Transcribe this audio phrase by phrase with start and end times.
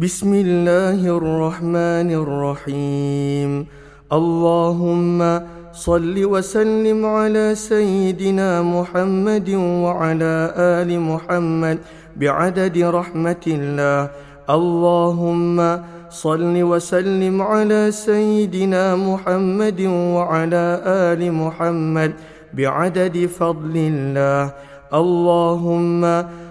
[0.00, 3.66] بسم الله الرحمن الرحيم
[4.12, 5.40] اللهم
[5.72, 9.48] صل وسلم على سيدنا محمد
[9.84, 11.78] وعلى ال محمد
[12.16, 14.00] بعدد رحمه الله
[14.48, 15.56] اللهم
[16.08, 19.80] صل وسلم على سيدنا محمد
[20.16, 20.64] وعلى
[21.12, 22.12] ال محمد
[22.56, 24.52] بعدد فضل الله
[24.94, 26.02] اللهم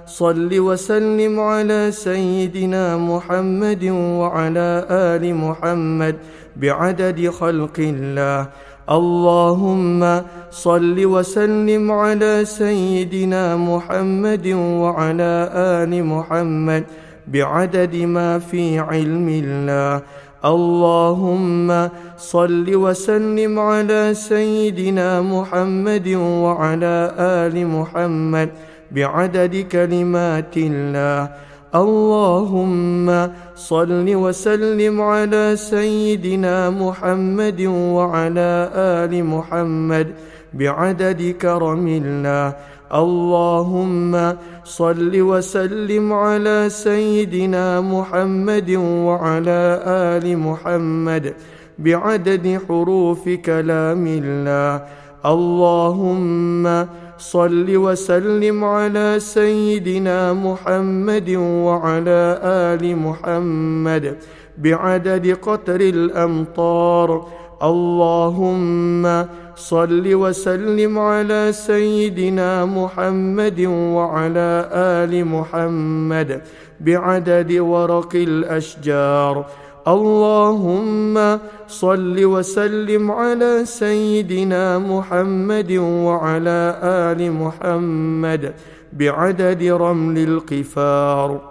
[0.08, 6.16] صل وسلم على سيدنا محمد وعلى آل محمد
[6.56, 8.47] بعدد خلق الله.
[8.89, 10.21] اللهم
[10.52, 16.83] صل وسلم على سيدنا محمد وعلى آل محمد
[17.28, 20.02] بعدد ما في علم الله.
[20.46, 28.50] اللهم صل وسلم على سيدنا محمد وعلى آل محمد
[28.92, 31.30] بعدد كلمات الله.
[31.75, 40.08] اللهم صل وسلم على سيدنا محمد وعلى آل محمد
[40.53, 42.53] بعدد كرم الله.
[42.89, 44.33] اللهم
[44.66, 48.69] صل وسلم على سيدنا محمد
[49.06, 51.33] وعلى آل محمد
[51.80, 54.81] بعدد حروف كلام الله.
[55.25, 56.86] اللهم
[57.19, 64.16] صل وسلم على سيدنا محمد وعلى آل محمد
[64.58, 67.28] بعدد قطر الأمطار.
[67.63, 76.41] اللهم صل وسلم على سيدنا محمد وعلى آل محمد
[76.79, 79.45] بعدد ورق الأشجار.
[79.88, 88.53] اللهم صل وسلم على سيدنا محمد وعلى آل محمد
[88.94, 91.48] بعدد رمل القفار.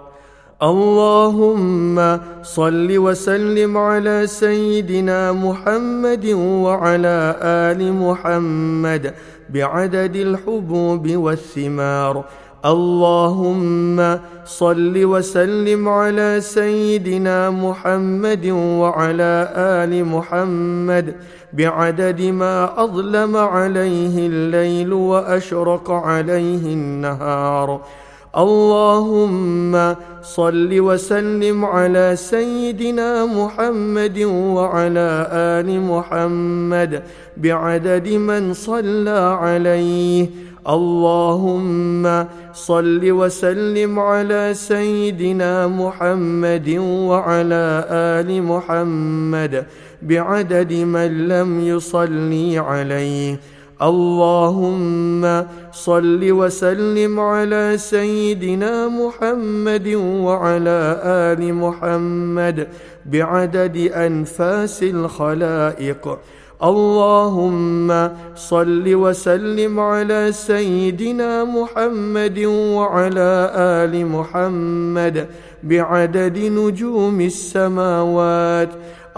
[0.59, 9.13] اللهم صل وسلم على سيدنا محمد وعلى آل محمد
[9.49, 12.25] بعدد الحبوب والثمار.
[12.65, 21.15] اللهم صل وسلم على سيدنا محمد وعلى آل محمد
[21.53, 27.81] بعدد ما أظلم عليه الليل وأشرق عليه النهار.
[28.37, 34.19] اللهم صل وسلم على سيدنا محمد
[34.53, 37.03] وعلى آل محمد
[37.37, 40.29] بعدد من صلى عليه.
[40.69, 46.69] اللهم صل وسلم على سيدنا محمد
[47.09, 49.65] وعلى آل محمد
[50.01, 53.39] بعدد من لم يصلي عليه.
[53.81, 62.67] اللهم صل وسلم على سيدنا محمد وعلى آل محمد
[63.05, 66.19] بعدد أنفاس الخلائق.
[66.63, 72.39] اللهم صل وسلم على سيدنا محمد
[72.75, 75.27] وعلى آل محمد
[75.63, 78.69] بعدد نجوم السماوات.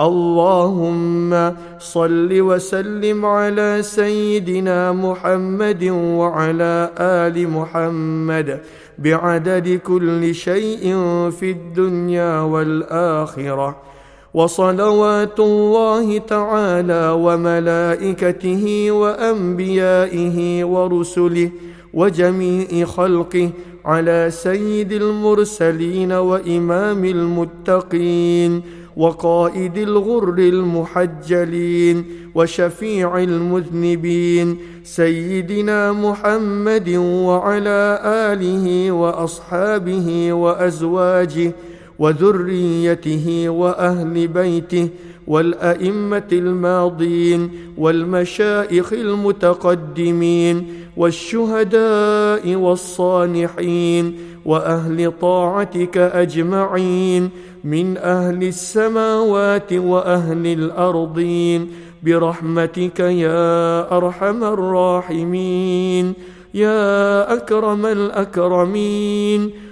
[0.01, 8.59] اللهم صل وسلم على سيدنا محمد وعلى آل محمد
[8.97, 10.83] بعدد كل شيء
[11.29, 13.91] في الدنيا والآخرة.
[14.33, 21.51] وصلوات الله تعالى وملائكته وأنبيائه ورسله
[21.93, 23.49] وجميع خلقه
[23.85, 28.61] على سيد المرسلين وإمام المتقين
[28.97, 41.51] وقائد الغر المحجلين وشفيع المذنبين سيدنا محمد وعلى آله وأصحابه وأزواجه
[42.01, 44.89] وذريته وأهل بيته
[45.27, 50.67] والأئمة الماضين والمشائخ المتقدمين
[50.97, 57.29] والشهداء والصالحين وأهل طاعتك أجمعين
[57.63, 61.67] من أهل السماوات وأهل الأرضين
[62.03, 66.13] برحمتك يا أرحم الراحمين
[66.53, 69.51] يا أكرم الأكرمين